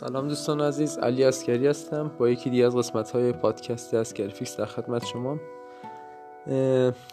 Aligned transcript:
سلام 0.00 0.28
دوستان 0.28 0.60
عزیز 0.60 0.98
علی 0.98 1.24
عسکری 1.24 1.66
هستم. 1.66 2.10
با 2.18 2.28
یکی 2.28 2.50
دیگه 2.50 2.66
از 2.66 2.76
قسمت 2.76 3.10
های 3.10 3.32
پادکست 3.32 3.94
عسکری 3.94 4.30
FX 4.30 4.56
در 4.56 4.64
خدمت 4.64 5.04
شما. 5.04 5.38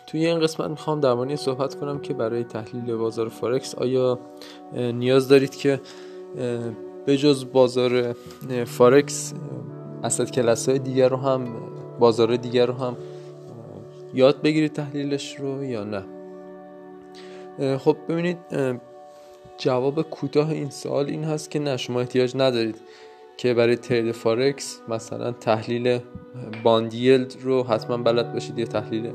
توی 0.07 0.25
این 0.25 0.39
قسمت 0.39 0.70
می‌خوام 0.70 1.00
در 1.00 1.13
مورد 1.13 1.36
صحبت 1.36 1.75
کنم 1.75 2.00
که 2.00 2.13
برای 2.13 2.43
تحلیل 2.43 2.95
بازار 2.95 3.29
فارکس 3.29 3.75
آیا 3.75 4.20
نیاز 4.73 5.27
دارید 5.27 5.55
که 5.55 5.82
به 7.05 7.18
جز 7.18 7.45
بازار 7.54 8.16
فارکس 8.66 9.33
asset 10.04 10.32
class 10.32 10.70
های 10.70 10.79
دیگر 10.79 11.09
رو 11.09 11.17
هم 11.17 11.47
بازار 11.99 12.36
دیگر 12.36 12.65
رو 12.65 12.73
هم 12.73 12.97
یاد 14.13 14.41
بگیرید 14.41 14.73
تحلیلش 14.73 15.39
رو 15.39 15.63
یا 15.63 15.83
نه؟ 15.83 16.04
خب 17.77 17.97
ببینید 18.09 18.38
جواب 19.57 20.01
کوتاه 20.01 20.50
این 20.50 20.69
سوال 20.69 21.09
این 21.09 21.23
هست 21.23 21.51
که 21.51 21.59
نه 21.59 21.77
شما 21.77 22.00
احتیاج 22.00 22.36
ندارید 22.36 22.75
که 23.37 23.54
برای 23.54 23.75
ترید 23.75 24.11
فارکس 24.11 24.82
مثلا 24.87 25.32
تحلیل 25.32 26.00
bond 26.64 26.96
yield 26.96 27.36
رو 27.41 27.63
حتما 27.63 27.97
بلد 27.97 28.33
باشید 28.33 28.60
یا 28.60 28.65
تحلیل 28.65 29.11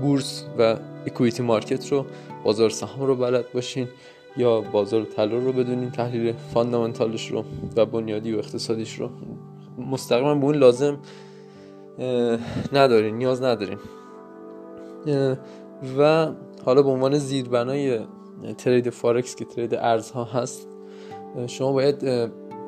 بورس 0.00 0.44
و 0.58 0.76
equity 1.06 1.42
market 1.42 1.92
رو 1.92 2.06
بازار 2.44 2.70
سهام 2.70 3.06
رو 3.06 3.16
بلد 3.16 3.52
باشین 3.52 3.88
یا 4.36 4.60
بازار 4.60 5.04
طلا 5.04 5.38
رو 5.38 5.52
بدونین 5.52 5.90
تحلیل 5.90 6.32
فاندامنتالش 6.32 7.30
رو 7.30 7.44
و 7.76 7.86
بنیادی 7.86 8.32
و 8.32 8.38
اقتصادیش 8.38 8.94
رو. 8.94 9.10
مستقیما 9.78 10.34
به 10.34 10.44
اون 10.44 10.54
لازم 10.54 10.98
ندارین 12.72 13.16
نیاز 13.16 13.42
ندارین. 13.42 13.78
و 15.98 16.28
حالا 16.64 16.82
به 16.82 16.88
عنوان 16.88 17.18
زیربنای 17.18 18.00
ترید 18.58 18.90
فارکس 18.90 19.36
که 19.36 19.44
ترید 19.44 19.74
ارزها 19.74 20.24
هست. 20.24 20.68
شما 21.46 21.72
باید 21.72 22.04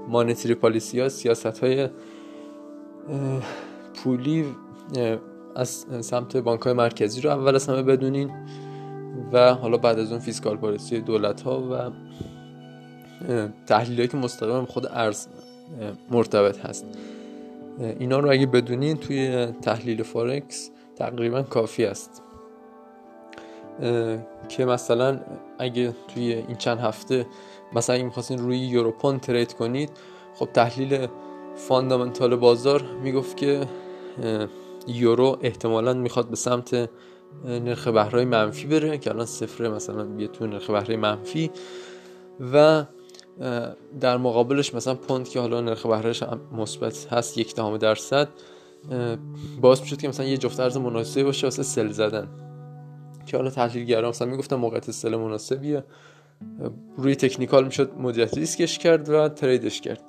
monetary 0.09 0.55
policy 0.55 1.01
ها 1.01 1.09
سیاست 1.09 1.59
های 1.59 1.89
پولی 4.05 4.45
از 5.57 5.87
سمت 6.01 6.37
بانک 6.37 6.61
های 6.61 6.73
مرکزی 6.73 7.21
رو 7.21 7.31
اول 7.31 7.55
از 7.55 7.69
همه 7.69 7.83
بدونین 7.83 8.31
و 9.33 9.55
حالا 9.55 9.77
بعد 9.77 9.99
از 9.99 10.13
اون 10.13 10.21
fiscal 10.21 10.57
policy 10.57 11.01
دولت 11.01 11.41
ها 11.41 11.61
و 11.61 11.91
تحلیلی 13.67 14.09
که 14.09 14.17
مستقیم 14.17 14.65
خود 14.65 14.87
ارز 14.87 15.27
مرتبط 16.11 16.59
هست. 16.59 16.87
اینا 17.99 18.19
رو 18.19 18.31
اگه 18.31 18.47
بدونین 18.47 18.97
توی 18.97 19.47
تحلیل 19.47 20.03
فارکس 20.03 20.71
تقریبا 20.97 21.43
کافی 21.43 21.85
است. 21.85 22.23
که 24.49 24.65
مثلا 24.65 25.21
اگه 25.59 25.95
توی 26.15 26.33
این 26.33 26.57
چند 26.57 26.79
هفته 26.79 27.27
مثلا 27.73 27.95
اگه 27.95 28.05
می‌خواستین 28.05 28.39
روی 28.39 28.59
یوروپون 28.59 29.19
ترید 29.19 29.53
کنید 29.53 29.91
خب 30.35 30.49
تحلیل 30.55 31.07
فاندامنتال 31.57 32.37
بازار 32.37 32.83
می‌گفت 33.03 33.37
که 33.37 33.67
یورو 34.87 35.39
احتمالا 35.41 35.95
می‌خواد 35.95 36.29
به 36.29 36.37
سمت 36.37 36.91
نرخ 37.45 37.89
بهرهای 37.89 38.25
منفی 38.25 38.67
بره 38.67 38.99
که 38.99 39.11
الان 39.11 39.27
صفره 39.27 39.69
مثلا 39.69 40.05
بیه 40.05 40.29
تو 40.29 40.47
نرخ 40.47 40.71
بهره 40.71 40.97
منفی. 40.97 41.51
و 42.53 42.85
در 44.01 44.17
مقابلش 44.17 44.75
مثلا 44.75 44.95
پوند 44.95 45.29
که 45.29 45.41
حالا 45.41 45.61
نرخ 45.61 45.87
بهرهش 45.87 46.23
مثبت 46.53 47.13
هست 47.13 47.39
یک 47.39 47.55
دهم 47.55 47.77
درصد 47.77 48.29
باعث 49.61 49.81
می‌شد 49.81 49.97
که 49.97 50.09
مثلا 50.09 50.27
یه 50.27 50.37
جفت 50.37 50.61
ارز 50.61 50.77
مناسبی 50.77 51.25
باشه 51.25 51.47
واسه 51.47 51.63
سل 51.63 51.89
زدن. 51.89 52.48
که 53.29 53.37
حالا 53.37 53.51
تحلیلگرا 53.51 54.09
مثلا 54.09 54.29
می‌گفتن 54.29 54.57
موقعیت 54.57 54.91
سل 54.91 55.17
مناسبیه. 55.17 55.85
روی 56.97 57.17
تکنیکال 57.17 57.65
می‌شد 57.65 57.93
مدیریت 57.99 58.39
ریسکش 58.39 58.79
کرد 58.79 59.09
و 59.09 59.29
تریدش 59.29 59.81
کرد. 59.81 60.01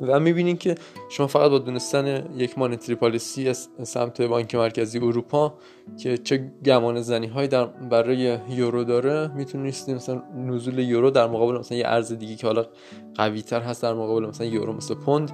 و 0.00 0.20
می‌بینین 0.20 0.56
که 0.56 0.74
شما 1.10 1.26
فقط 1.26 1.50
با 1.50 1.58
دونستن 1.58 2.24
یک 2.36 2.58
مانیتری 2.58 2.94
پالیسی 2.94 3.48
از 3.48 3.68
سمت 3.82 4.22
بانک 4.22 4.54
مرکزی 4.54 4.98
اروپا 4.98 5.54
که 6.02 6.18
چه 6.18 6.52
گمان 6.64 7.00
زنی 7.00 7.26
هایی 7.26 7.48
در 7.48 7.64
برای 7.66 8.38
یورو 8.48 8.84
داره 8.84 9.30
می‌تونید 9.34 9.74
مثلا 9.88 10.22
نزول 10.36 10.78
یورو 10.78 11.10
در 11.10 11.26
مقابل 11.26 11.58
مثلا 11.58 11.78
یه 11.78 11.86
ارز 11.86 12.12
دیگه 12.12 12.36
که 12.36 12.46
حالا 12.46 12.66
قوی 13.14 13.42
تر 13.42 13.60
هست 13.60 13.82
در 13.82 13.94
مقابل 13.94 14.26
مثلا 14.26 14.46
یورو 14.46 14.72
مثل 14.72 14.94
پوند 14.94 15.30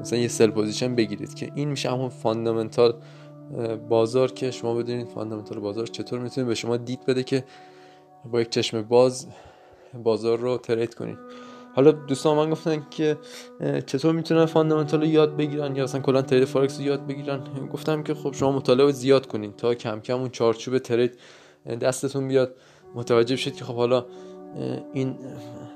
مثلا 0.00 0.18
یه 0.18 0.28
sell 0.28 0.50
position 0.50 0.94
بگیرید 0.94 1.34
که 1.34 1.52
این 1.54 1.68
میشه 1.68 1.90
همون 1.90 2.08
فاندامنتال 2.08 2.94
بازار 3.88 4.32
که 4.32 4.50
شما 4.50 4.74
بدونید 4.74 5.08
فاندامنتال 5.08 5.60
بازار 5.60 5.86
چطور 5.86 6.18
می‌تونه 6.18 6.46
به 6.46 6.54
شما 6.54 6.76
دید 6.76 7.06
بده 7.06 7.22
که 7.22 7.44
با 8.32 8.40
یک 8.40 8.50
چشم 8.50 8.82
باز 8.82 9.26
بازار 10.04 10.38
رو 10.38 10.58
ترید 10.58 10.94
کنید. 10.94 11.18
حالا 11.74 11.90
دوستان 11.90 12.36
من 12.36 12.50
گفتن 12.50 12.86
که 12.90 13.18
چطور 13.86 14.14
می‌تونن 14.14 14.46
فاندامنتال 14.46 15.00
رو 15.00 15.06
یاد 15.06 15.36
بگیرن 15.36 15.76
یا 15.76 15.84
اصلا 15.84 16.00
کلا 16.00 16.22
ترید 16.22 16.44
فارکس 16.44 16.78
رو 16.78 16.86
یاد 16.86 17.06
بگیرن؟ 17.06 17.40
گفتم 17.72 18.02
که 18.02 18.14
خب 18.14 18.32
شما 18.32 18.52
مطالعه 18.52 18.92
زیاد 18.92 19.26
کنین 19.26 19.52
تا 19.52 19.74
کم 19.74 20.00
کم 20.00 20.20
اون 20.20 20.28
چارچوب 20.28 20.78
ترید 20.78 21.18
دستتون 21.80 22.28
بیاد. 22.28 22.54
متوجه 22.94 23.34
بشید 23.34 23.56
که 23.56 23.64
خب 23.64 23.74
حالا 23.74 24.06
این 24.92 25.16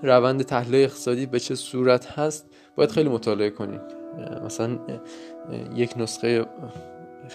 روند 0.03 0.43
تحلیل 0.43 0.85
اقتصادی 0.85 1.27
به 1.27 1.41
چه 1.41 1.55
صورت 1.55 2.07
هست؟ 2.07 2.47
باید 2.77 2.91
خیلی 2.91 3.09
مطالعه 3.09 3.51
کنین. 3.51 3.81
مثلا 4.45 4.79
یک 5.75 5.95
نسخه 5.97 6.47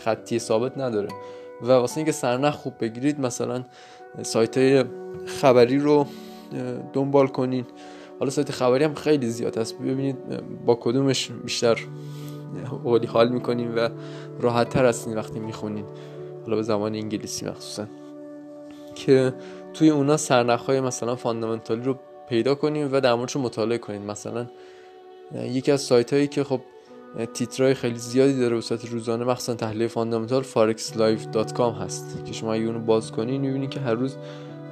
خطی 0.04 0.40
ثابت 0.40 0.78
نداره. 0.78 1.10
و 1.62 1.68
واسه 1.72 1.98
اینکه 1.98 2.12
سرنخ 2.12 2.56
خوب 2.56 2.74
بگیرید 2.80 3.20
مثلا 3.20 3.64
سایت 4.22 4.58
های 4.58 4.84
خبری 5.26 5.80
رو 5.80 6.06
دنبال 6.94 7.28
کنین. 7.28 7.66
حالا 8.20 8.32
سایت 8.32 8.52
خبری 8.52 8.84
هم 8.84 8.94
خیلی 8.94 9.28
زیاد 9.28 9.58
هست. 9.58 9.78
ببینید 9.80 10.18
با 10.66 10.76
کدومش 10.76 11.32
بیشتر 11.32 11.80
اولی 12.84 13.08
حال 13.08 13.30
می‌کنین 13.30 13.76
و 13.76 13.90
راحت 14.40 14.70
تر 14.70 14.86
هستین 14.86 15.16
وقتی 15.16 15.40
می‌خونین. 15.40 15.86
حالا 16.44 16.56
به 16.56 16.62
زبان 16.62 16.96
انگلیسی 16.96 17.46
مخصوصا. 17.46 17.88
که 18.96 19.34
توی 19.74 19.90
اونا 19.90 20.18
سرنخ 20.18 20.66
های 20.66 20.82
مثلا 20.82 21.16
فاندامنتالی 21.16 21.84
رو 21.84 22.00
پیدا 22.30 22.56
کنیم 22.56 22.90
و 22.92 23.02
در 23.02 23.14
موردش 23.14 23.36
مطالعه 23.36 23.78
کنیم 23.78 24.02
مثلا 24.02 24.48
یکی 25.36 25.72
از 25.72 25.82
سایت 25.82 26.14
هایی 26.14 26.28
که 26.28 26.44
خب 26.44 26.62
تیترای 27.34 27.74
خیلی 27.74 27.98
زیادی 27.98 28.40
داره 28.40 28.56
به 28.56 28.78
روزانه 28.92 29.26
مخصوصا 29.26 29.54
تحلیل 29.54 29.88
فاندامنتال 29.88 30.44
forexlive.com 30.44 31.82
هست 31.82 32.26
که 32.26 32.34
شما 32.34 32.54
اگه 32.54 32.66
اونو 32.66 32.80
باز 32.80 33.12
کنین 33.12 33.42
می‌بینین 33.42 33.70
که 33.70 33.80
هر 33.80 33.94
روز 33.94 34.18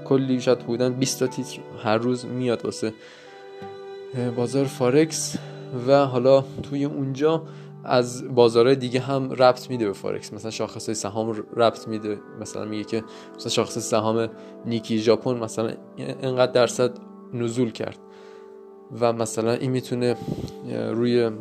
کلی 0.06 0.42
شاید 0.42 0.60
بودن 0.60 0.94
20 0.94 1.20
تا 1.20 1.28
تیتر 1.28 1.60
هر 1.84 1.98
روز 1.98 2.26
میاد 2.26 2.66
واسه 2.66 2.94
بازار 4.36 4.66
فارکس 4.66 5.36
و 5.88 6.06
حالا 6.06 6.44
توی 6.64 6.86
اونجا 6.86 7.44
از 7.84 8.36
بازارهای 8.36 8.76
دیگه 8.76 9.00
هم 9.00 9.32
ربط 9.32 9.70
میده 9.70 9.86
به 9.86 9.94
فارکس 9.94 10.34
مثلا 10.34 10.52
شاخص 10.52 10.90
سهام 10.90 11.44
ربط 11.56 11.88
میده. 11.88 12.20
مثلا 12.42 12.66
میگه 12.66 12.84
که 12.84 13.04
مثلا 13.36 13.50
شاخص 13.50 13.78
سهام 13.78 14.30
نیکی 14.66 15.00
ژاپن 15.00 15.34
مثلا 15.34 15.74
اینقدر 15.98 16.52
درصد 16.52 16.92
نزول 17.34 17.72
کرد. 17.72 17.98
و 19.00 19.14
مثلا 19.14 19.52
این 19.52 19.72
می‌تونه 19.72 20.16
روی 20.92 21.32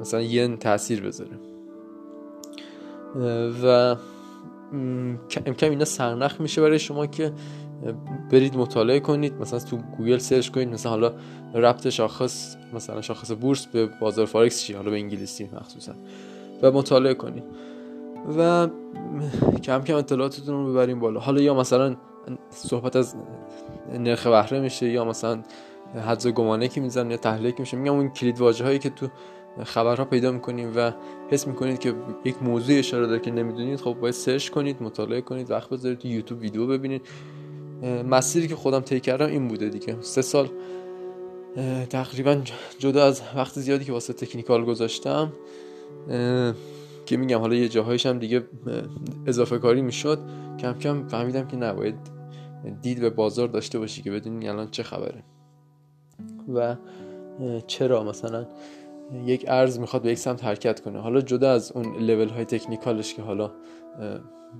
مثلا 0.00 0.20
ین 0.20 0.56
تاثیر 0.56 1.02
بذاره. 1.02 1.38
و 3.62 3.96
کم 5.30 5.52
کم 5.52 5.70
اینا 5.70 5.84
سرنخ 5.84 6.40
میشه 6.40 6.62
برای 6.62 6.78
شما 6.78 7.06
که 7.06 7.32
برید 8.30 8.56
مطالعه 8.56 9.00
کنید 9.00 9.34
مثلا 9.40 9.58
تو 9.58 9.76
گوگل 9.76 10.18
search 10.18 10.48
کنید 10.48 10.68
مثلا 10.68 10.90
حالا 10.92 11.12
ربط 11.54 11.88
شاخص 11.88 12.56
مثلا 12.74 13.00
شاخص 13.00 13.32
بورس 13.40 13.66
به 13.66 13.86
بازار 14.00 14.26
فارکس 14.26 14.62
چی 14.62 14.72
حالا 14.72 14.90
به 14.90 14.96
انگلیسی 14.96 15.50
مخصوصا. 15.52 15.92
و 16.62 16.70
مطالعه 16.70 17.14
کنید. 17.14 17.44
و 18.38 18.68
کم 19.62 19.82
کم 19.82 19.94
اطلاعاتتون 19.94 20.54
رو 20.54 20.72
ببریم 20.72 21.00
بالا. 21.00 21.20
حالا 21.20 21.40
یا 21.40 21.54
مثلا 21.54 21.96
صحبت 22.50 22.96
از 22.96 23.14
نرخ 23.98 24.26
بهره 24.26 24.60
میشه 24.60 24.88
یا 24.88 25.04
مثلا 25.04 25.42
حدس 26.06 26.26
گمانه 26.26 26.68
که 26.68 26.80
می‌زنن 26.80 27.10
یا 27.10 27.16
تحلیل 27.16 27.50
که 27.50 27.60
میشه. 27.60 27.76
میگم 27.76 27.94
اون 27.94 28.08
کلید 28.08 28.40
واژه 28.40 28.64
هایی 28.64 28.78
که 28.78 28.90
تو 28.90 29.08
خبرها 29.64 30.04
پیدا 30.04 30.32
می‌کنیم 30.32 30.72
و 30.76 30.92
حس 31.30 31.46
می‌کنید 31.46 31.78
که 31.78 31.94
یک 32.24 32.42
موضوع 32.42 32.78
اشاره 32.78 33.06
داره 33.06 33.20
که 33.20 33.30
نمی‌دونید 33.30 33.80
خب 33.80 33.96
باید 34.00 34.14
search 34.14 34.48
کنید 34.48 34.82
مطالعه 34.82 35.20
کنید 35.20 35.50
وقت 35.50 35.70
بذارید 35.70 36.04
یوتیوب 36.04 36.40
ویدیو 36.40 36.66
ببینید. 36.66 37.02
مسیری 38.10 38.48
که 38.48 38.56
خودم 38.56 38.80
طی 38.80 39.00
کردم 39.00 39.26
این 39.26 39.48
بوده 39.48 39.68
دیگه. 39.68 39.96
سه 40.00 40.22
سال 40.22 40.48
تقریبا 41.90 42.42
جدا 42.78 43.04
از 43.04 43.22
وقت 43.36 43.58
زیادی 43.58 43.84
که 43.84 43.92
واسه 43.92 44.12
تکنیکال 44.12 44.64
گذاشتم. 44.64 45.32
که 47.06 47.16
میگم 47.16 47.38
حالا 47.38 47.54
یه 47.54 47.68
جاهایش 47.68 48.06
هم 48.06 48.18
دیگه 48.18 48.44
اضافه 49.26 49.58
کاری 49.58 49.82
می‌شد. 49.82 50.18
کم 50.58 50.72
کم 50.72 51.08
فهمیدم 51.08 51.46
که 51.46 51.56
نباید 51.56 51.94
دید 52.82 53.00
به 53.00 53.10
بازار 53.10 53.48
داشته 53.48 53.78
باشی 53.78 54.02
که 54.02 54.10
بدونی 54.10 54.48
الان 54.48 54.70
چه 54.70 54.82
خبره. 54.82 55.24
و 56.54 56.76
چرا 57.66 58.04
مثلا؟ 58.04 58.46
یک 59.12 59.44
ارز 59.48 59.78
می‌خواد 59.78 60.02
به 60.02 60.10
یک 60.10 60.18
سمت 60.18 60.44
حرکت 60.44 60.80
کنه. 60.80 61.00
حالا 61.00 61.20
جدا 61.20 61.52
از 61.52 61.72
اون 61.72 61.96
لول 61.96 62.28
های 62.28 62.44
تکنیکالش 62.44 63.14
که 63.14 63.22
حالا 63.22 63.50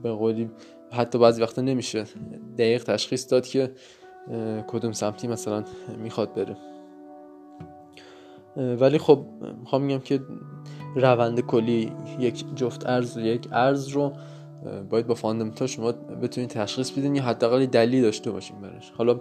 به 0.02 0.12
قولی 0.12 0.50
حتی 0.92 1.18
بعضی 1.18 1.42
وقتا 1.42 1.62
نمیشه 1.62 2.04
دقیق 2.58 2.84
تشخیص 2.84 3.30
داد 3.30 3.46
که 3.46 3.72
کدوم 4.66 4.92
سمتی 4.92 5.28
مثلا 5.28 5.64
می‌خواد 5.98 6.34
بره. 6.34 6.56
ولی 8.56 8.98
خب 8.98 9.26
می‌خوام 9.60 9.82
میگم 9.82 10.00
که 10.00 10.20
روند 10.96 11.40
کلی 11.40 11.92
یک 12.18 12.44
جفت 12.54 12.86
ارز 12.86 13.16
یک 13.16 13.48
ارز 13.52 13.88
رو 13.88 14.12
باید 14.90 15.06
با 15.06 15.14
فاندامنتال 15.14 15.68
شما 15.68 15.92
بتونید 15.92 16.50
تشخیص 16.50 16.90
بدین 16.90 17.16
یا 17.16 17.22
حداقل 17.22 17.66
دلیل 17.66 18.02
داشته 18.02 18.30
باشین 18.30 18.60
براش. 18.60 18.90
حالا 18.90 19.20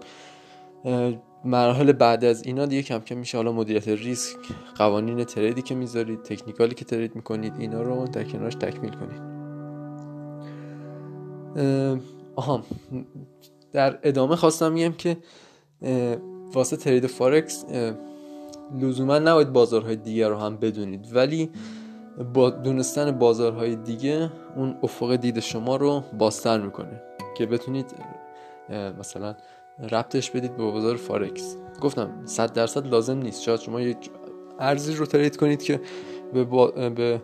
مراحل 1.45 1.91
بعد 1.91 2.25
از 2.25 2.45
اینا 2.45 2.65
دیگه 2.65 2.81
کم 2.81 2.99
کم 2.99 3.17
میشه. 3.17 3.37
حالا 3.37 3.51
مدیریت 3.51 3.87
ریسک 3.87 4.37
قوانین 4.77 5.23
تریدی 5.23 5.61
که 5.61 5.75
می‌ذارید 5.75 6.23
تکنیکالی 6.23 6.75
که 6.75 6.85
ترید 6.85 7.15
می‌کنید 7.15 7.53
اینا 7.59 7.81
رو 7.81 8.07
در 8.07 8.23
کنارش 8.23 8.55
تکمیل 8.55 8.93
کنید. 8.93 9.35
آها 12.35 12.63
در 13.71 13.99
ادامه 14.03 14.35
خواستم 14.35 14.71
میگم 14.71 14.91
که 14.91 15.17
واسه 16.53 16.77
ترید 16.77 17.07
فارکس 17.07 17.65
لزوما 18.81 19.19
نباید 19.19 19.53
بازارهای 19.53 19.95
دیگر 19.95 20.29
رو 20.29 20.37
هم 20.37 20.57
بدونید. 20.57 21.15
ولی 21.15 21.49
با 22.33 22.49
دونستن 22.49 23.11
بازارهای 23.11 23.75
دیگه 23.75 24.31
اون 24.55 24.77
افق 24.83 25.15
دید 25.15 25.39
شما 25.39 25.75
رو 25.75 26.03
بازتر 26.17 26.61
می‌کنه 26.61 27.01
که 27.37 27.45
بتونید 27.45 27.85
مثلا 28.99 29.35
ربطش 29.80 30.31
بدید 30.31 30.57
به 30.57 30.63
بازار 30.63 30.95
فارکس 30.95 31.56
گفتم 31.81 32.10
100 32.25 32.54
درصد 32.54 32.88
لازم 32.88 33.18
نیست. 33.18 33.42
شاید 33.42 33.60
شما 33.60 33.81
یک 33.81 33.98
ارزی 34.60 34.95
رو 34.95 35.06
ترید 35.06 35.38
کنید 35.38 35.63
که 35.63 35.81
به, 36.33 36.44
با... 36.44 36.68
به 36.68 37.22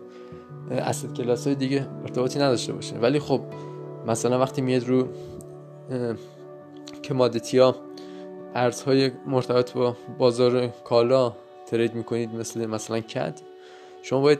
اسید 0.71 1.13
کلاس 1.13 1.47
های 1.47 1.55
دیگه 1.55 1.87
ارتباطی 2.01 2.39
نداشته 2.39 2.73
باشه. 2.73 2.95
ولی 2.95 3.19
خب 3.19 3.41
مثلا 4.07 4.39
وقتی 4.39 4.61
میاد 4.61 4.87
رو 4.87 5.07
کمادیتی 7.03 7.57
ها 7.57 7.75
ارزهای 8.55 9.11
مرتبط 9.27 9.71
با 9.71 9.95
بازار 10.17 10.67
کالا 10.67 11.33
ترید 11.65 11.95
می‌کنید 11.95 12.35
مثل 12.35 12.65
مثلا 12.65 12.99
کد 12.99 13.39
شما 14.01 14.21
باید 14.21 14.39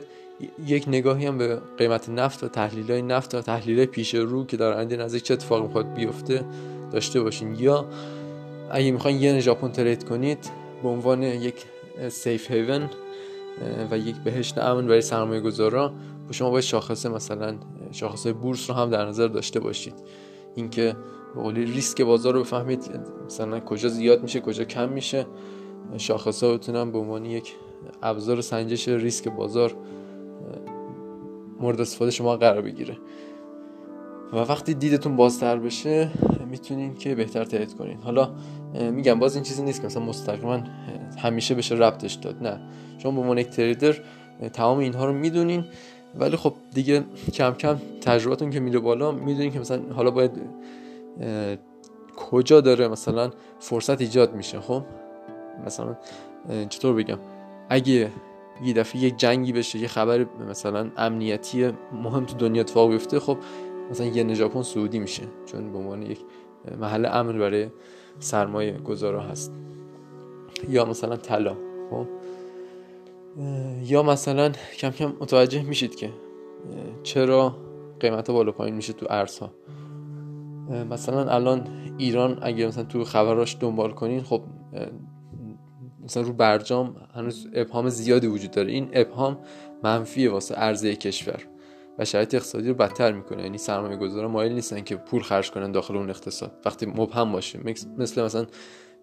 یک 0.66 0.84
نگاهی 0.88 1.26
هم 1.26 1.38
به 1.38 1.60
قیمت 1.78 2.08
نفت 2.08 2.44
و 2.44 2.48
تحلیل 2.48 2.90
های 2.90 3.02
نفت 3.02 3.34
و 3.34 3.40
تحلیل 3.40 3.84
پیش 3.84 4.14
رو 4.14 4.46
که 4.46 4.56
در 4.56 4.72
آینده 4.72 4.96
نزدیک 4.96 5.22
چه 5.22 5.34
اتفاقی 5.34 5.62
می‌خواد 5.62 5.94
بیفته 5.94 6.44
داشته 6.92 7.20
باشین. 7.20 7.54
یا 7.54 7.86
اگه 8.70 8.90
می‌خواین 8.90 9.22
ین 9.22 9.40
ژاپن 9.40 9.68
ترید 9.68 10.04
کنید 10.04 10.50
به 10.82 10.88
عنوان 10.88 11.22
یک 11.22 11.54
سیف 12.08 12.50
هیون 12.50 12.90
و 13.90 13.98
یک 13.98 14.16
بهشت 14.16 14.58
امن 14.58 14.86
برای 14.86 15.00
سرمایه 15.00 15.40
گذارا 15.40 15.92
شما 16.30 16.50
باید 16.50 16.64
شاخصه 16.64 17.08
مثلا 17.08 17.54
شاخصه 17.90 18.32
بورس 18.32 18.70
رو 18.70 18.76
هم 18.76 18.90
در 18.90 19.04
نظر 19.04 19.26
داشته 19.26 19.60
باشید. 19.60 19.94
اینکه 20.54 20.96
به 21.34 21.50
ریسک 21.52 22.02
بازار 22.02 22.34
رو 22.34 22.40
بفهمید 22.40 22.90
مثلا 23.26 23.60
کجا 23.60 23.88
زیاد 23.88 24.22
میشه 24.22 24.40
کجا 24.40 24.64
کم 24.64 24.88
میشه. 24.88 25.26
شاخص 25.96 26.42
ها 26.42 26.52
بتونن 26.52 26.90
به 26.90 26.98
عنوان 26.98 27.24
یک 27.24 27.54
ابزار 28.02 28.40
سنجش 28.40 28.88
ریسک 28.88 29.28
بازار 29.28 29.74
مورد 31.60 31.80
استفاده 31.80 32.10
شما 32.10 32.36
قرار 32.36 32.62
بگیره. 32.62 32.96
و 34.32 34.36
وقتی 34.36 34.74
دیدتون 34.74 35.16
بازتر 35.16 35.56
بشه 35.56 36.10
می‌تونین 36.50 36.94
که 36.94 37.14
بهتر 37.14 37.44
ترید 37.44 37.74
کنین. 37.74 37.98
حالا 38.02 38.30
میگم 38.74 39.18
باز 39.18 39.34
این 39.34 39.44
چیزی 39.44 39.62
نیست 39.62 39.80
که 39.80 39.86
مثلا 39.86 40.02
مستقیما 40.02 40.60
همیشه 41.18 41.54
بشه 41.54 41.74
ربطش 41.74 42.14
داد. 42.14 42.42
نه. 42.42 42.60
شما 42.98 43.12
به 43.12 43.20
عنوان 43.20 43.38
یک 43.38 43.48
تریدر 43.50 43.94
تمام 44.52 44.78
اینها 44.78 45.04
رو 45.04 45.12
می‌دونین. 45.12 45.64
ولی 46.14 46.36
خب 46.36 46.54
دیگه 46.74 47.04
کم 47.32 47.52
کم 47.52 47.76
تجربتون 48.00 48.50
که 48.50 48.60
میره 48.60 48.78
بالا 48.78 49.12
می‌دونین 49.12 49.52
که 49.52 49.60
مثلا 49.60 49.82
حالا 49.92 50.10
باید 50.10 50.30
کجا 52.16 52.60
داره 52.60 52.88
مثلا 52.88 53.30
فرصت 53.58 54.00
ایجاد 54.00 54.34
میشه. 54.34 54.60
خب؟ 54.60 54.82
مثلا 55.66 55.96
چطور 56.68 56.94
بگم؟ 56.94 57.18
اگه 57.68 58.10
یه 58.64 58.72
دفعه 58.72 59.00
یک 59.02 59.16
جنگی 59.16 59.52
بشه 59.52 59.78
یه 59.78 59.88
خبر 59.88 60.26
مثلا 60.50 60.90
امنیتی 60.96 61.70
مهم 61.92 62.26
تو 62.26 62.36
دنیا 62.36 62.60
اتفاق 62.60 62.90
بیفته 62.90 63.20
خب 63.20 63.38
مثلا 63.92 64.06
یه 64.06 64.34
ژاپن 64.34 64.62
سعودی 64.62 64.98
میشه 64.98 65.22
چون 65.46 65.72
به 65.72 65.78
عنوان 65.78 66.02
یک 66.02 66.18
محل 66.80 67.06
امن 67.06 67.38
برای 67.38 67.68
سرمایه 68.18 68.72
گذارا 68.72 69.20
هست. 69.20 69.52
یا 70.68 70.84
مثلا 70.84 71.16
طلا 71.16 71.56
خب؟ 71.90 72.06
یا 73.84 74.02
مثلا 74.02 74.52
کم 74.78 74.90
کم 74.90 75.12
متوجه 75.20 75.62
میشید 75.62 75.94
که 75.94 76.10
چرا 77.02 77.56
قیمت 78.00 78.30
بالا 78.30 78.52
پایین 78.52 78.74
میشه 78.74 78.92
تو 78.92 79.06
ارزها. 79.10 79.50
مثلا 80.90 81.30
الان 81.30 81.68
ایران 81.98 82.38
اگه 82.42 82.66
مثلا 82.66 82.84
تو 82.84 83.04
خبراش 83.04 83.56
دنبال 83.60 83.90
کنین 83.90 84.22
خب 84.22 84.42
مثلا 86.04 86.22
رو 86.22 86.32
برجام 86.32 86.96
هنوز 87.14 87.48
ابهام 87.54 87.88
زیادی 87.88 88.26
وجود 88.26 88.50
داره. 88.50 88.72
این 88.72 88.88
ابهام 88.92 89.38
منفیه 89.82 90.30
واسه 90.30 90.54
عرضه 90.54 90.96
کشور. 90.96 91.51
شرایط 92.04 92.34
اقتصادی 92.34 92.68
رو 92.68 92.74
بدتر 92.74 93.12
می‌کنه. 93.12 93.42
یعنی 93.42 93.58
سرمایه 93.58 93.96
گذارا 93.96 94.28
مایل 94.28 94.52
نیستن 94.52 94.80
که 94.80 94.96
پول 94.96 95.22
خرج 95.22 95.50
کنن 95.50 95.72
داخل 95.72 95.96
اون 95.96 96.10
اقتصاد. 96.10 96.52
وقتی 96.64 96.86
مبهم 96.86 97.32
باشه 97.32 97.60
مثل 97.98 98.22
مثلا 98.22 98.46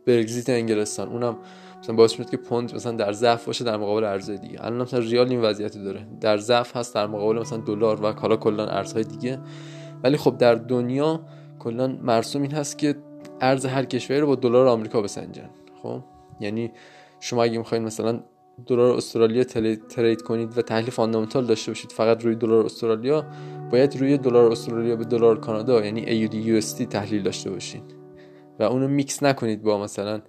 برگزیت 0.05 0.49
انگلستان. 0.49 1.07
اونم 1.07 1.37
مثلا 1.79 1.95
باعث 1.95 2.19
میشه 2.19 2.31
که 2.31 2.37
پوند 2.37 2.75
مثلا 2.75 2.91
در 2.91 3.11
ضعف 3.11 3.45
باشه 3.45 3.63
در 3.63 3.77
مقابل 3.77 4.03
ارزهای 4.03 4.37
دیگه. 4.37 4.65
الان 4.65 4.81
مثلا 4.81 4.99
ریال 4.99 5.29
این 5.29 5.41
وضعیت 5.41 5.77
داره. 5.77 6.07
در 6.21 6.37
ضعف 6.37 6.77
هست 6.77 6.95
در 6.95 7.07
مقابل 7.07 7.39
مثلا 7.39 7.57
دلار 7.57 8.05
و 8.05 8.11
کالا 8.13 8.35
کلا 8.35 8.65
ارزهای 8.65 9.03
دیگه. 9.03 9.39
ولی 10.03 10.17
خب 10.17 10.37
در 10.37 10.55
دنیا 10.55 11.19
کلا 11.59 11.87
مرسوم 11.87 12.41
این 12.41 12.51
هست 12.51 12.77
که 12.77 12.95
ارز 13.41 13.65
هر 13.65 13.85
کشوری 13.85 14.19
رو 14.19 14.27
با 14.27 14.35
دلار 14.35 14.67
آمریکا 14.67 15.01
بسنجن. 15.01 15.49
خب؟ 15.83 16.01
یعنی 16.39 16.71
شما 17.19 17.43
اگه 17.43 17.57
می‌خواین 17.57 17.83
مثلا 17.83 18.19
دلار 18.67 18.97
استرالیا 18.97 19.43
trade 19.89 20.21
کنید 20.21 20.57
و 20.57 20.61
تحلیل 20.61 20.89
fundamental 20.89 21.45
داشته 21.45 21.71
باشید. 21.71 21.91
فقط 21.91 22.23
روی 22.23 22.35
دلار 22.35 22.65
استرالیا 22.65 23.25
باید 23.71 23.97
روی 23.97 24.17
دلار 24.17 24.51
استرالیا 24.51 24.95
به 24.95 25.05
دلار 25.05 25.39
کانادا 25.39 25.85
یعنی 25.85 26.27
AUD 26.27 26.33
USD 26.33 26.87
تحلیل 26.87 27.23
داشته 27.23 27.49
باشید 27.49 27.83
و 28.59 28.63
اونو 28.63 28.87
میکس 28.87 29.23
نکنید 29.23 29.61
با 29.61 29.83
مثلا 29.83 30.21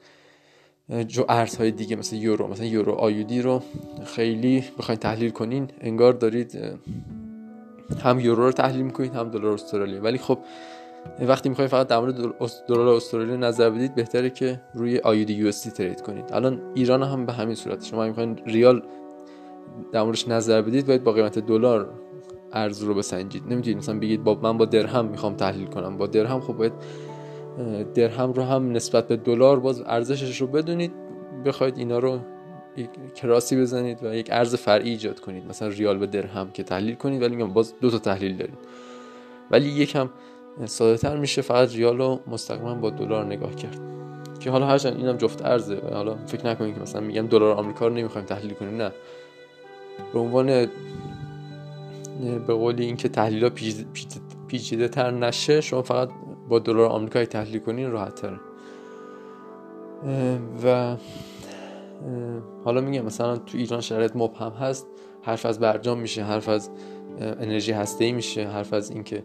جو 1.07 1.25
ارزهای 1.29 1.71
دیگه 1.71 1.97
مثل 1.97 2.17
یورو. 2.17 2.47
مثلا 2.47 2.67
یورو 2.67 2.93
AUD 2.93 3.43
رو 3.43 3.63
خیلی 4.05 4.65
بخواید 4.79 5.01
تحلیل 5.01 5.31
کنین 5.31 5.69
انگار 5.81 6.13
دارید 6.13 6.59
هم 8.05 8.21
یورو 8.21 8.45
رو 8.45 8.53
تحلیل 8.53 8.83
می‌کنید 8.83 9.15
هم 9.15 9.31
دلار 9.31 9.53
استرالیا. 9.53 10.03
ولی 10.03 10.19
خب 10.19 10.39
وقتی 11.21 11.49
می‌خواید 11.49 11.71
فقط 11.71 11.87
در 11.87 11.99
مورد 11.99 12.35
دلار 12.69 12.89
استرالیا 12.89 13.37
نظر 13.37 13.71
بدید 13.71 13.95
بهتره 13.95 14.31
که 14.31 14.61
روی 14.75 14.99
آیودی 14.99 15.33
یو 15.33 15.51
ترید 15.51 16.01
کنید. 16.01 16.25
الان 16.33 16.61
ایران 16.75 17.03
هم 17.03 17.27
به 17.27 17.33
همین 17.33 17.55
صورت. 17.55 17.85
شما 17.85 18.07
می‌خواین 18.07 18.41
ریال 18.47 18.83
در 19.93 20.03
موردش 20.03 20.29
نظر 20.29 20.63
بدید 20.63 20.87
باید 20.87 21.05
با 21.05 21.13
قیمت 21.13 21.39
دلار 21.39 21.89
ارز 22.53 22.83
رو 22.83 22.95
بسنجید. 22.95 23.43
نمی‌تونید 23.43 23.79
مثلا 23.79 23.99
بگید 23.99 24.25
با 24.25 24.39
من 24.43 24.59
با 24.59 24.65
درهم 24.65 25.05
می‌خوام 25.05 25.35
تحلیل 25.35 25.67
کنم. 25.67 25.97
با 25.97 26.07
درهم 26.07 26.41
خب 26.41 26.53
باید 26.53 26.73
درهم 27.95 28.33
رو 28.33 28.43
هم 28.43 28.73
نسبت 28.73 29.09
به 29.09 29.17
دلار 29.17 29.61
باز 29.61 29.83
ارزشش 29.87 30.41
رو 30.41 30.47
بدونید. 30.47 30.93
بخواید 31.45 31.79
اینا 31.79 31.99
رو 31.99 32.19
کراسی 33.15 33.61
بزنید 33.61 34.05
و 34.05 34.15
یک 34.15 34.29
ارز 34.31 34.55
فرعی 34.55 34.91
ایجاد 34.91 35.21
کنید. 35.21 35.49
مثلا 35.49 35.69
ریال 35.69 35.99
به 35.99 36.07
درهم 36.07 36.51
که 36.51 36.63
تحلیل 36.63 36.95
کنید 36.95 37.23
ولی 37.23 37.37
میگم 37.37 37.53
باز 37.53 37.75
دو 37.81 37.91
تا 37.91 37.99
تحلیل 37.99 38.37
دارید. 38.37 38.59
ولی 39.51 39.69
یکم 39.69 40.11
ساده 40.65 40.97
تر 40.97 41.17
میشه 41.17 41.43
فقط 41.43 41.75
ریال 41.75 41.99
رو 41.99 42.21
مستقیما 42.27 42.75
با 42.75 42.91
دلار 42.91 43.25
نگاه 43.25 43.55
کرد. 43.55 43.81
که 44.41 44.51
حالا 44.51 44.67
هرچند 44.67 44.97
اینم 44.97 45.17
جفت 45.17 45.45
ارزه 45.45 45.83
حالا 45.93 46.17
فکر 46.27 46.47
نکنید 46.47 46.75
که 46.75 46.81
مثلا 46.81 47.01
میگم 47.01 47.27
دلار 47.27 47.53
آمریکا 47.57 47.87
رو 47.89 47.95
نمی‌خوایم 47.95 48.27
تحلیل 48.27 48.53
کنیم 48.53 48.77
نه. 48.77 48.93
به 50.13 50.19
عنوان 50.19 50.47
به 52.47 52.55
قولی 52.55 52.85
اینکه 52.85 53.09
تحلیل 53.09 53.51
پیچیده 54.49 54.89
تر 54.89 55.11
نشه 55.11 55.61
شما 55.61 55.83
فقط 55.83 56.11
با 56.49 56.59
دلار 56.59 56.87
آمریکایی 56.87 57.27
تحلیل 57.27 57.61
کنین 57.61 57.91
راحت 57.91 58.15
تره 58.15 58.41
و 60.65 60.97
حالا 62.65 62.81
میگم 62.81 63.05
مثلا 63.05 63.37
تو 63.37 63.59
ایران 63.59 63.81
شرایط 63.81 64.13
مبهم 64.15 64.53
هست 64.53 64.87
حرف 65.23 65.47
از 65.47 65.61
برجام 65.61 65.99
میشه 65.99 66.25
حرف 66.25 66.49
از 66.49 66.71
انرژی 67.21 67.73
هسته 67.73 68.13
میشه 68.13 68.49
حرف 68.49 68.73
از 68.73 68.91
اینکه 68.91 69.23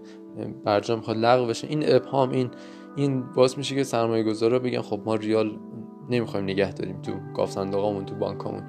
برجام 0.64 0.98
می‌خواد 0.98 1.18
لغو 1.18 1.46
بشه. 1.46 1.68
این 1.68 1.84
ابهام 1.96 2.30
این 2.30 2.50
این 2.96 3.24
باعث 3.36 3.58
میشه 3.58 3.76
که 3.76 3.84
سرمایه 3.84 4.24
گذارا 4.24 4.60
بگن 4.60 4.82
خب 4.82 5.02
ما 5.06 5.16
ریال 5.16 5.52
نمی‌خوایم 6.10 6.46
نگه 6.46 6.74
داریم 6.74 7.02
تو 7.02 7.12
گاف 7.36 7.54
تو 7.54 8.16
بانکامون. 8.20 8.64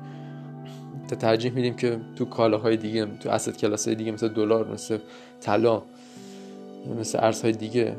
تا 1.09 1.17
ترجیح 1.17 1.53
میدیم 1.53 1.75
که 1.75 2.01
تو 2.17 2.25
کالاهای 2.25 2.77
دیگه 2.77 3.07
تو 3.07 3.31
اسید 3.31 3.57
کلاس 3.57 3.89
دیگه 3.89 4.13
مثل 4.13 4.29
دلار 4.29 4.73
مثل 4.73 4.99
طلا 5.41 5.83
مثل 7.01 7.19
ارزهای 7.23 7.53
دیگه 7.53 7.97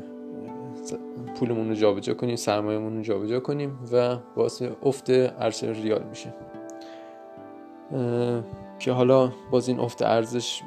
پولمون 1.36 1.68
رو 1.68 1.74
جابجا 1.74 2.14
کنیم 2.14 2.36
سرمایه‌مون 2.36 2.96
رو 2.96 3.02
جابجا 3.02 3.40
کنیم 3.40 3.78
و 3.92 4.16
باعث 4.36 4.62
افت 4.82 5.10
ارز 5.10 5.64
ریال 5.64 6.02
میشه. 6.10 6.34
که 8.78 8.92
حالا 8.92 9.32
باز 9.50 9.68
این 9.68 9.80
افت 9.80 10.02
ارزش 10.02 10.62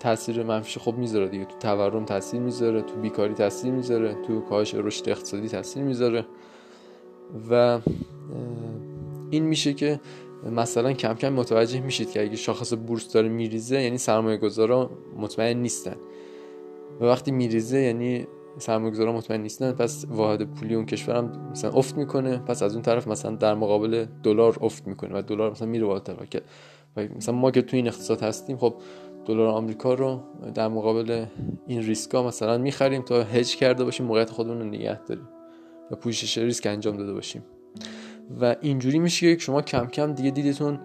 تاثیر 0.00 0.42
منفیش 0.42 0.78
خوب 0.78 0.98
می‌ذاره 0.98 1.28
دیگه. 1.28 1.44
تو 1.44 1.58
تورم 1.58 2.04
تاثیر 2.04 2.40
می‌ذاره 2.40 2.82
تو 2.82 2.96
بیکاری 2.96 3.34
تاثیر 3.34 3.72
می‌ذاره 3.72 4.14
تو 4.26 4.40
کاهش 4.40 4.74
رشد 4.74 5.08
اقتصادی 5.08 5.48
تاثیر 5.48 5.82
می‌ذاره. 5.82 6.26
و 7.50 7.80
این 9.30 9.44
میشه 9.44 9.74
که 9.74 10.00
مثلا 10.50 10.92
کم 10.92 11.14
کم 11.14 11.32
متوجه 11.32 11.80
میشید 11.80 12.10
که 12.10 12.22
اگه 12.22 12.36
شاخص 12.36 12.72
بورس 12.86 13.12
داره 13.12 13.28
میریزه 13.28 13.82
یعنی 13.82 13.98
سرمایه 13.98 14.36
گذارا 14.36 14.90
مطمئن 15.16 15.56
نیستن. 15.56 15.96
و 17.00 17.04
وقتی 17.04 17.30
میریزه 17.30 17.78
یعنی 17.78 18.26
سرمایه 18.58 18.90
گذارا 18.90 19.12
مطمئن 19.12 19.40
نیستن 19.40 19.72
پس 19.72 20.04
واحد 20.08 20.42
پولی 20.42 20.74
اون 20.74 20.86
کشورم 20.86 21.48
مثلا 21.50 21.70
افت 21.70 21.96
می‌کنه 21.96 22.38
پس 22.38 22.62
از 22.62 22.72
اون 22.74 22.82
طرف 22.82 23.08
مثلا 23.08 23.36
در 23.36 23.54
مقابل 23.54 24.06
دلار 24.22 24.58
افت 24.60 24.86
می‌کنه 24.86 25.18
و 25.18 25.22
دلار 25.22 25.50
مثلا 25.50 25.68
میره 25.68 25.86
بالاتر. 25.86 26.14
و 26.96 27.02
مثلا 27.16 27.34
ما 27.34 27.50
که 27.50 27.62
تو 27.62 27.76
این 27.76 27.86
اقتصاد 27.88 28.20
هستیم 28.20 28.56
خب 28.56 28.74
دلار 29.26 29.46
آمریکا 29.46 29.94
رو 29.94 30.20
در 30.54 30.68
مقابل 30.68 31.24
این 31.66 31.82
ریسکا 31.82 32.22
مثلا 32.22 32.58
می‌خریم 32.58 33.02
تا 33.02 33.22
هج 33.22 33.56
کرده 33.56 33.84
باشیم 33.84 34.06
موقعیت 34.06 34.30
خودمون 34.30 34.58
رو 34.58 34.64
نگه 34.64 35.00
داریم 35.04 35.28
و 35.90 35.96
پوشش 35.96 36.38
ریسک 36.38 36.66
انجام 36.66 36.96
داده 36.96 37.12
باشیم. 37.12 37.42
و 38.40 38.56
اینجوری 38.60 38.98
میشه 38.98 39.36
که 39.36 39.42
شما 39.42 39.62
کم 39.62 39.86
کم 39.86 40.12
دیگه 40.12 40.30
دیدتون 40.30 40.78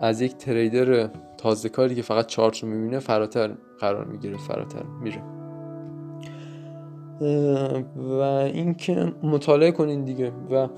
از 0.00 0.20
یک 0.20 0.36
تریدر 0.36 1.10
تازه 1.38 1.68
کاری 1.68 1.94
که 1.94 2.02
فقط 2.02 2.26
چارت 2.26 2.58
رو 2.58 2.68
می‌بینه 2.68 2.98
فراتر 2.98 3.56
قرار 3.80 4.04
می‌گیره 4.04 4.36
فراتر 4.36 4.82
میره. 5.02 5.22
و 7.96 8.20
اینکه 8.54 9.12
مطالعه 9.22 9.70
کنین 9.70 10.04
دیگه 10.04 10.32
و 10.50 10.68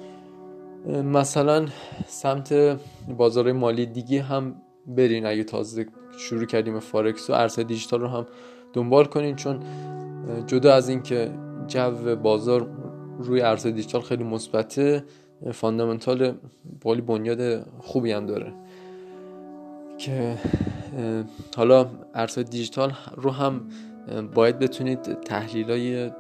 مثلا 1.02 1.66
سمت 2.06 2.78
بازار 3.16 3.52
مالی 3.52 3.87
دیگه 3.87 4.22
هم 4.22 4.54
برین 4.87 5.26
اگه 5.26 5.44
تازه 5.44 5.87
شروع 6.19 6.45
کردیم 6.45 6.81
فارکس 6.81 7.31
و 7.31 7.33
ارزهای 7.33 7.64
دیجیتال 7.64 8.00
رو 8.00 8.09
هم 8.09 8.26
دنبال 8.73 9.04
کنین 9.04 9.37
چون 9.37 9.61
جدا 10.47 10.75
از 10.75 10.88
اینکه 10.88 11.31
جو 11.66 12.16
بازار 12.16 12.69
روی 13.19 13.40
ارزهای 13.40 13.73
دیجیتال 13.73 14.00
خیلی 14.00 14.25
مثبته 14.25 15.04
fundamental 15.52 16.34
عالی 16.80 17.00
بنیاد 17.00 17.66
خوبی 17.78 18.12
هم 18.12 18.26
داره. 18.26 18.52
که 19.99 20.38
حالا 21.57 21.87
ارزهای 22.14 22.45
دیجیتال 22.45 22.92
رو 23.16 23.31
هم 23.31 23.61
باید 24.35 24.59
بتونید 24.59 25.21
تحلیل 25.21 25.71
های 25.71 26.11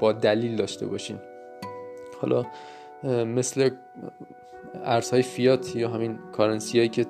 با 0.00 0.12
دلیل 0.12 0.56
داشته 0.56 0.86
باشین. 0.86 1.18
حالا 2.20 2.46
مثل 3.24 3.70
ارزهای 4.84 5.22
فیات 5.22 5.76
یا 5.76 5.88
همین 5.88 6.18
کارنسی 6.32 6.78
هایی 6.78 6.88
که 6.88 7.06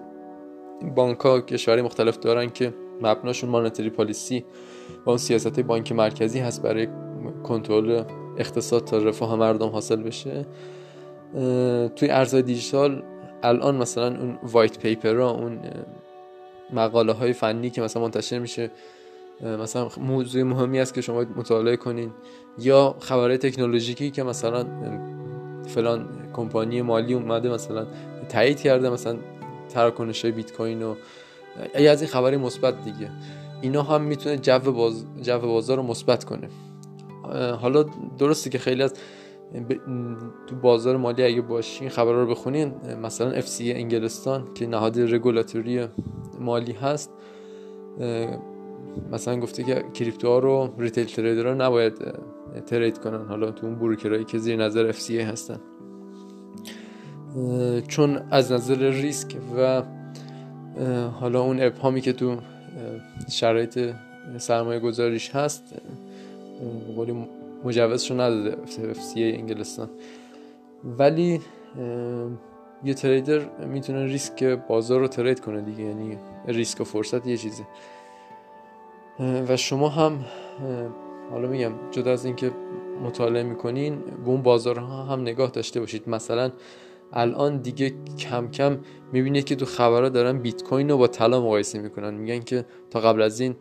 بانک 0.83 1.21
ها 1.21 1.41
کشورهای 1.41 1.83
مختلف 1.83 2.19
دارن 2.19 2.51
که 2.51 2.75
مبناشون 3.03 3.51
مانتری 3.51 3.91
پالیسی 3.91 4.45
و 5.07 5.11
اون 5.11 5.19
سیاست 5.19 5.61
بانک 5.61 5.93
مرکزی 5.93 6.39
هست 6.39 6.63
برای 6.63 6.89
کنترل 7.45 8.03
اقتصاد 8.39 8.85
تا 8.85 8.99
رفاه 8.99 9.37
مردم 9.37 9.69
حاصل 9.69 10.03
بشه. 10.03 10.47
توی 11.97 12.11
ارزهای 12.11 12.43
دیجیتال 12.43 13.03
الان 13.43 13.77
مثلا 13.77 14.07
اون 14.07 14.39
وایت 14.43 14.79
پیپر 14.79 15.19
ها 15.19 15.31
اون 15.31 15.61
مقاله 16.73 17.13
های 17.13 17.33
فنی 17.33 17.71
که 17.71 17.83
مثلا 17.83 18.03
منتشر 18.03 18.39
میشه 18.39 18.71
مثلا 19.41 19.89
موضوع 20.01 20.43
مهمی 20.43 20.81
است 20.81 20.95
که 20.95 21.01
شما 21.01 21.25
مطالعه 21.37 21.77
کنین. 21.77 22.11
یا 22.59 22.97
خبرهای 23.01 23.39
تکنولوژیکی 23.39 24.11
که 24.11 24.23
مثلا 24.23 24.67
فلان 25.67 26.09
کمپانی 26.33 26.83
مالی 26.83 27.15
اومده 27.15 27.49
مثلا 27.49 27.87
تایید 28.29 28.61
کرده 28.61 28.91
مثلا 28.91 29.17
تراکنش 29.69 30.27
بیت 30.27 30.53
کوین 30.53 30.83
و 30.83 30.95
ای 31.75 31.89
از 31.89 32.03
این 32.03 32.11
خبری 32.11 32.37
مثبت 32.37 32.85
دیگه. 32.85 33.11
اینا 33.61 33.83
هم 33.83 34.03
می‌تونه 34.03 34.37
جو, 34.37 34.73
باز... 34.73 35.05
جو 35.23 35.39
بازار 35.39 35.77
رو 35.77 35.83
مثبت 35.83 36.25
کنه. 36.25 36.49
حالا 37.53 37.85
درسته 38.19 38.51
که 38.51 38.59
خیلی 38.59 38.83
از 38.83 38.95
تو 40.47 40.57
بازار 40.63 40.97
مالی 40.97 41.23
اگه 41.23 41.41
باشین 41.41 41.89
خبر 41.89 42.13
رو 42.13 42.27
بخونین 42.27 42.73
مثلا 43.03 43.41
FC 43.41 43.61
انگلستان 43.61 44.55
که 44.55 44.67
نهاد 44.67 45.01
رگولاتوری 45.01 45.87
مالی 46.41 46.73
هست 46.73 47.11
مثلا 49.13 49.41
گفته 49.41 49.63
که 49.63 49.85
کریپتوها 49.95 50.39
رو 50.39 50.75
ریتیل 50.79 51.05
تریدرها 51.05 51.55
نباید 51.55 51.95
ترید 52.67 52.99
کنن. 52.99 53.27
حالا 53.27 53.51
تو 53.51 53.67
اون 53.67 53.79
بروکرایی 53.79 54.25
که 54.25 54.39
زیر 54.39 54.57
نظر 54.57 54.93
FCA 54.93 55.11
هستن. 55.11 55.61
چون 57.89 58.21
از 58.31 58.53
نظر 58.53 58.91
ریسک 58.91 59.37
و 59.57 59.83
حالا 61.21 61.43
اون 61.43 61.63
ابهامی 61.63 62.01
که 62.01 62.13
تو 62.13 62.37
شرایط 63.31 63.95
سرمایه 64.39 64.81
گذاریش 64.81 65.31
هست 65.31 65.75
قولی 66.97 67.27
مجوزشو 67.65 68.15
نداده 68.15 68.57
FCA 68.95 69.17
انگلستان. 69.17 69.89
ولی 70.99 71.41
یه 72.85 72.95
تریدر 72.95 73.41
می‌تونه 73.67 74.05
ریسک 74.07 74.45
بازار 74.45 75.01
رو 75.01 75.09
ترید 75.09 75.41
کنه 75.41 75.61
دیگه 75.61 75.83
یعنی 75.83 76.19
ریسک 76.47 76.81
و 76.81 76.85
فرصت 76.85 77.27
یه 77.27 77.37
چیزه. 77.37 77.65
و 79.49 79.57
شما 79.57 79.89
هم 79.89 80.25
حالا 81.31 81.49
میگم 81.49 81.73
جدا 81.91 82.13
از 82.13 82.25
اینکه 82.25 82.51
مطالعه 83.05 83.43
می‌کنین 83.43 83.97
به 83.97 84.29
اون 84.31 84.43
بازارها 84.43 85.05
هم 85.05 85.21
نگاه 85.21 85.51
داشته 85.51 85.81
باشید. 85.81 86.09
مثلا 86.09 86.51
الان 87.13 87.59
دیگه 87.59 87.93
کم 88.19 88.49
کم 88.49 88.79
می‌بینید 89.13 89.45
که 89.45 89.57
تو 89.57 89.65
خبرها 89.65 90.09
دارن 90.09 90.39
بیت 90.39 90.63
کوین 90.63 90.91
رو 90.91 90.99
با 90.99 91.07
طلا 91.07 91.41
مقایسه 91.41 91.79
می‌کنن. 91.79 92.15
میگن 92.15 92.41
که 92.41 92.65
تا 92.91 93.01
قبل 93.01 93.23
از 93.23 93.41
این 93.41 93.57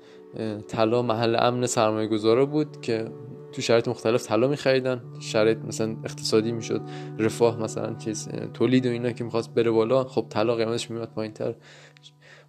طلا 0.68 1.02
محل 1.02 1.36
امن 1.40 1.66
سرمایه 1.66 2.08
گذارا 2.08 2.46
بود 2.46 2.82
که 2.82 3.12
تو 3.52 3.62
شرایط 3.62 3.88
مختلف 3.88 4.28
طلا 4.28 4.48
میخریدن. 4.48 5.02
شرایط 5.20 5.58
مثلا 5.58 5.96
اقتصادی 6.04 6.52
می‌شد 6.52 6.82
رفاه 7.20 7.62
مثلا 7.62 7.94
چیز 7.94 8.30
تولید 8.54 8.86
و 8.86 8.90
اینا 8.90 9.12
که 9.12 9.24
می‌خواست 9.24 9.54
بره 9.54 9.72
بالا 9.72 10.04
خب 10.04 10.26
طلا 10.30 10.56
قیمتش 10.56 10.92
میاد 10.92 11.10
پایینتر. 11.16 11.56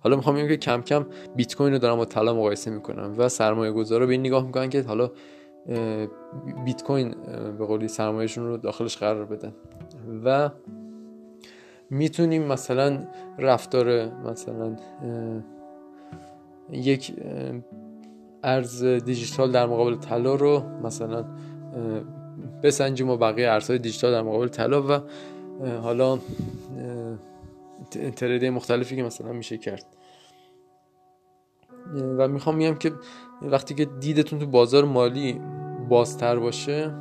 حالا 0.00 0.16
می‌خوام 0.16 0.36
بگم 0.36 0.48
که 0.48 0.56
کم 0.56 0.82
کم 0.82 1.06
بیت 1.36 1.54
کوین 1.54 1.72
رو 1.72 1.78
دارن 1.78 1.96
با 1.96 2.04
طلا 2.04 2.34
مقایسه 2.34 2.70
می‌کنن 2.70 3.16
و 3.16 3.28
سرمایه 3.28 3.72
گذارا 3.72 4.06
به 4.06 4.12
این 4.12 4.20
نگاه 4.20 4.46
می‌کنن 4.46 4.68
که 4.68 4.82
حالا 4.82 5.10
بیت 6.64 6.82
کوین 6.82 7.14
به 7.58 7.66
قولی 7.66 7.88
سرمایهشون 7.88 8.46
رو 8.46 8.56
داخلش 8.56 8.96
قرار 8.96 9.24
بدن. 9.24 9.52
و 10.24 10.50
می‌تونیم 11.90 12.42
مثلا 12.42 13.04
رفتار 13.38 14.08
مثلا 14.14 14.76
یک 16.72 17.16
ارز 18.42 18.84
دیجیتال 18.84 19.52
در 19.52 19.66
مقابل 19.66 19.94
طلا 19.94 20.34
رو 20.34 20.62
مثلا 20.82 21.24
بسنجیم 22.62 23.10
و 23.10 23.16
بقیه 23.16 23.50
ارزهای 23.50 23.78
دیجیتال 23.78 24.12
در 24.12 24.22
مقابل 24.22 24.48
طلا 24.48 24.82
و 24.82 25.00
حالا 25.82 26.18
تریده 28.16 28.50
مختلفی 28.50 28.96
که 28.96 29.02
مثلا 29.02 29.32
میشه 29.32 29.58
کرد. 29.58 29.84
و 32.18 32.28
می‌خوام 32.28 32.56
میگم 32.56 32.74
که 32.74 32.92
وقتی 33.42 33.74
که 33.74 33.84
دیدتون 33.84 34.38
تو 34.38 34.46
بازار 34.46 34.84
مالی 34.84 35.40
بازتر 35.88 36.38
باشه 36.38 36.94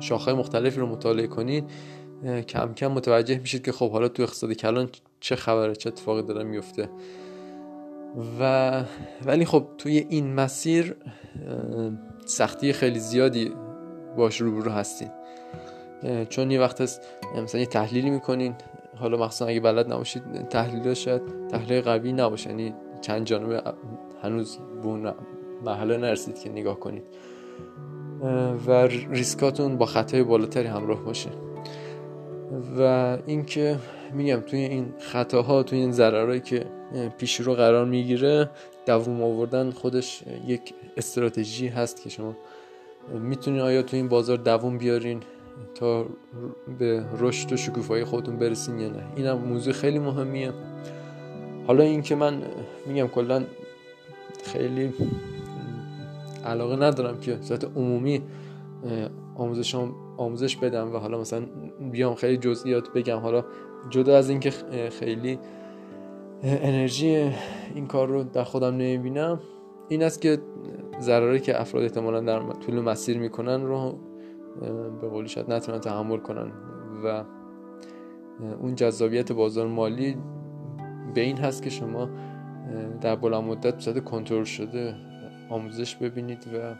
شاخهای 0.00 0.34
مختلفی 0.34 0.80
رو 0.80 0.86
مطالعه 0.86 1.26
کنید 1.26 1.70
کم 2.24 2.74
کم 2.74 2.86
متوجه 2.86 3.38
میشید 3.38 3.64
که 3.64 3.72
خب 3.72 3.90
حالا 3.90 4.08
تو 4.08 4.22
اقتصاد 4.22 4.52
کلان 4.52 4.88
چه 5.20 5.36
خبره 5.36 5.76
چه 5.76 5.88
اتفاقی 5.88 6.22
داره 6.22 6.44
میفته. 6.44 6.88
و 8.40 8.84
ولی 9.26 9.44
خب 9.44 9.66
توی 9.78 10.06
این 10.08 10.34
مسیر 10.34 10.96
سختی 12.24 12.72
خیلی 12.72 12.98
زیادی 12.98 13.52
باش 14.16 14.40
روبرو 14.40 14.70
هستین. 14.70 15.08
چون 16.28 16.50
یه 16.50 16.60
وقت 16.60 16.80
هست 16.80 17.00
مثلا 17.42 17.60
یه 17.60 17.66
تحلیلی 17.66 18.10
می‌کنین. 18.10 18.54
حالا 18.96 19.18
مخصوصا 19.18 19.46
اگه 19.46 19.60
بلد 19.60 19.92
نباشید 19.92 20.48
تحلیل 20.48 20.94
شاید 20.94 21.22
تحلیل 21.48 21.80
قوی 21.80 22.12
نباشه. 22.12 22.50
یعنی 22.50 22.74
چند 23.00 23.26
جانبه 23.26 23.62
هنوز 24.22 24.58
به 24.82 24.86
اون 24.86 25.14
مرحله 25.64 25.96
نرسید 25.96 26.38
که 26.38 26.50
نگاه 26.50 26.80
کنید. 26.80 27.04
و 28.66 28.70
ریسکاتون 29.10 29.76
با 29.76 29.86
خطای 29.86 30.22
بالاتری 30.22 30.66
همراه 30.66 31.02
باشه. 31.04 31.30
و 32.78 32.82
اینکه 33.26 33.78
میگم 34.12 34.40
توی 34.40 34.58
این 34.58 34.86
خطاها 34.98 35.62
توی 35.62 35.78
این 35.78 35.92
ضررهایی 35.92 36.40
که 36.40 36.66
پیش 37.18 37.40
رو 37.40 37.54
قرار 37.54 37.84
می‌گیره 37.84 38.50
دووم 38.86 39.22
آوردن 39.22 39.70
خودش 39.70 40.22
یک 40.46 40.74
استراتژی 40.96 41.68
هست 41.68 42.02
که 42.02 42.10
شما 42.10 42.36
می‌تونین 43.20 43.60
آیا 43.60 43.82
توی 43.82 43.98
این 43.98 44.08
بازار 44.08 44.36
دووم 44.36 44.78
بیارین 44.78 45.20
تا 45.74 46.06
به 46.78 47.04
رشد 47.18 47.52
و 47.52 47.56
شکوفایی 47.56 48.04
خودتون 48.04 48.36
برسین 48.36 48.78
یا 48.78 48.88
نه. 48.88 49.02
اینم 49.16 49.38
موضوع 49.38 49.72
خیلی 49.72 49.98
مهمیه. 49.98 50.52
حالا 51.66 51.84
اینکه 51.84 52.14
من 52.14 52.42
میگم 52.86 53.06
کلا 53.06 53.44
خیلی 54.44 54.92
علاقه 56.44 56.76
ندارم 56.76 57.20
که 57.20 57.38
صورت 57.42 57.64
عمومی 57.64 58.22
آموزش 59.38 59.74
آموزش 60.16 60.56
بدم 60.56 60.94
و 60.94 60.98
حالا 60.98 61.20
مثلا 61.20 61.46
بیام 61.90 62.14
خیلی 62.14 62.36
جزئیات 62.36 62.92
بگم. 62.92 63.18
حالا 63.18 63.44
جدا 63.90 64.16
از 64.16 64.30
اینکه 64.30 64.50
خیلی 64.90 65.38
انرژی 66.42 67.30
این 67.74 67.86
کار 67.86 68.08
رو 68.08 68.24
در 68.24 68.44
خودم 68.44 68.74
نمی‌بینم 68.74 69.40
این 69.88 70.02
است 70.02 70.20
که 70.20 70.38
ضرری 71.00 71.40
که 71.40 71.60
افراد 71.60 71.82
احتمالا 71.82 72.20
در 72.20 72.40
طول 72.40 72.80
مسیر 72.80 73.18
می‌کنن 73.18 73.62
رو 73.62 73.98
به 75.00 75.08
قولی 75.08 75.28
شاید 75.28 75.52
نتونن 75.52 75.80
تحمل 75.80 76.18
کنن. 76.18 76.52
و 77.04 77.24
اون 78.60 78.74
جذابیت 78.74 79.32
بازار 79.32 79.66
مالی 79.66 80.16
به 81.14 81.20
این 81.20 81.36
هست 81.36 81.62
که 81.62 81.70
شما 81.70 82.08
در 83.00 83.16
بلند 83.16 83.44
مدت 83.44 83.76
بصورت 83.76 84.04
کنترل 84.04 84.44
شده 84.44 84.94
آموزش 85.50 85.96
ببینید 85.96 86.46
و 86.54 86.74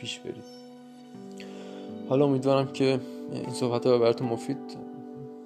پیش 0.00 0.18
برید. 0.18 0.63
حالا 2.08 2.24
امیدوارم 2.24 2.66
که 2.66 3.00
این 3.32 3.50
صحبت 3.50 3.86
ها 3.86 3.98
براتون 3.98 4.28
مفید 4.28 4.58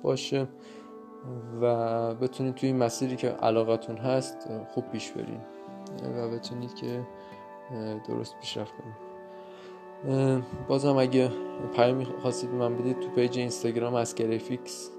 باشه 0.03 0.49
و 1.61 2.15
بتونید 2.15 2.55
توی 2.55 2.69
این 2.69 2.79
مسیری 2.79 3.17
که 3.17 3.29
علاقتون 3.29 3.97
هست 3.97 4.37
خوب 4.75 4.85
پیش 4.93 5.11
برید 5.11 5.41
و 6.17 6.31
بتونید 6.31 6.75
که 6.75 7.07
درست 8.09 8.35
پیشرفت 8.41 8.73
کنید. 8.73 9.09
بازم 10.69 10.97
اگه 10.97 11.31
پیامی 11.77 12.05
خواستید 12.05 12.51
من 12.51 12.77
بدید 12.77 13.01
تو 13.01 13.09
page 13.09 13.39
اینستاگرام 13.39 13.95
از 13.95 14.15
گریفیکس 14.15 14.91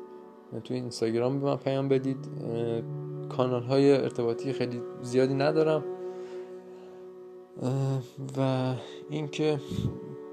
تو 0.63 0.73
اینستاگرام 0.73 1.39
به 1.39 1.45
من 1.45 1.57
پیام 1.57 1.87
بدید. 1.87 2.17
کانال 3.29 3.63
های 3.63 3.91
ارتباطی 3.91 4.53
خیلی 4.53 4.81
زیادی 5.01 5.33
ندارم. 5.33 5.83
و 8.37 8.73
اینکه 9.09 9.59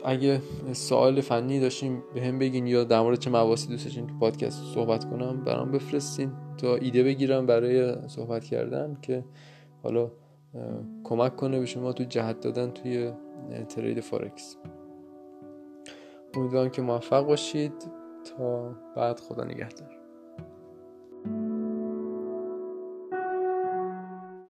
اگه 0.04 0.42
سوال 0.72 1.20
فنی 1.20 1.60
داشتیم 1.60 2.02
به 2.14 2.22
هم 2.22 2.38
بگین 2.38 2.66
یا 2.66 2.84
در 2.84 3.00
مورد 3.00 3.18
چه 3.18 3.30
مواسی 3.30 3.68
دوست 3.68 3.84
داشتین 3.84 4.06
تو 4.06 4.18
پادکست 4.18 4.62
صحبت 4.74 5.10
کنم 5.10 5.44
برام 5.44 5.70
بفرستین 5.70 6.32
تا 6.58 6.76
ایده 6.76 7.02
بگیرم 7.02 7.46
برای 7.46 8.08
صحبت 8.08 8.44
کردن 8.44 8.96
که 9.02 9.24
حالا 9.82 10.10
کمک 11.04 11.36
کنه 11.36 11.58
به 11.58 11.66
شما 11.66 11.92
تو 11.92 12.04
جهت 12.04 12.40
دادن 12.40 12.70
توی 12.70 13.12
ترید 13.68 14.00
فارکس 14.00 14.56
امیدوارم 16.36 16.70
که 16.70 16.82
موفق 16.82 17.26
باشید. 17.26 18.06
تا 18.26 18.74
بعد 18.96 19.20
خدا 19.20 19.44
نگهدار. 19.44 19.96